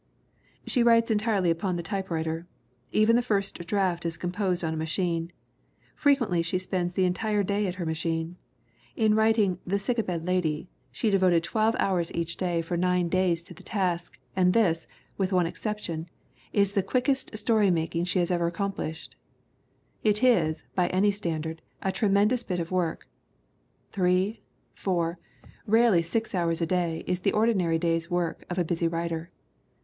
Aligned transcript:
She 0.65 0.81
writes 0.81 1.11
entirely 1.11 1.51
upon 1.51 1.75
the 1.75 1.83
typewriter. 1.83 2.47
Even 2.91 3.15
the 3.15 3.21
first 3.21 3.59
draft 3.67 4.03
is 4.03 4.17
composed 4.17 4.63
on 4.63 4.73
a 4.73 4.83
machine. 4.83 5.31
Frequently 5.93 6.41
she 6.41 6.57
spends 6.57 6.93
the 6.93 7.05
entire 7.05 7.43
day 7.43 7.67
at 7.67 7.75
her 7.75 7.85
machine. 7.85 8.35
In 8.95 9.13
writing 9.13 9.59
The 9.63 9.77
Sick 9.77 9.99
a 9.99 10.03
Bed 10.03 10.25
Lady 10.25 10.67
she 10.91 11.11
devoted 11.11 11.43
twelve 11.43 11.75
hours 11.77 12.11
each 12.13 12.35
day 12.37 12.63
ELEANOR 12.63 12.63
HALLOWELL 12.63 12.63
ABBOTT 12.63 13.11
329 13.11 13.11
for 13.11 13.19
nine 13.21 13.31
days 13.35 13.43
to 13.43 13.53
the 13.53 13.63
task 13.63 14.19
and 14.35 14.53
this, 14.53 14.87
with 15.19 15.31
one 15.31 15.45
exception, 15.45 16.09
is 16.51 16.71
the 16.73 16.81
quickest 16.81 17.37
story 17.37 17.69
making 17.69 18.05
she 18.05 18.17
has 18.17 18.31
ever 18.31 18.49
accom 18.49 18.73
plished. 18.75 19.09
It 20.03 20.23
is, 20.23 20.63
by 20.73 20.87
any 20.87 21.11
standard, 21.11 21.61
a 21.83 21.91
tremendous 21.91 22.41
bit 22.41 22.59
of 22.59 22.71
work. 22.71 23.05
Three, 23.91 24.41
four, 24.73 25.19
rarely 25.67 26.01
six 26.01 26.33
hours 26.33 26.59
a 26.59 26.65
day 26.65 27.03
is 27.05 27.19
the 27.19 27.33
ordi 27.33 27.53
nary 27.55 27.77
day's 27.77 28.09
work 28.09 28.45
of 28.49 28.57
a 28.57 28.65
busy 28.65 28.87
writer. 28.87 29.29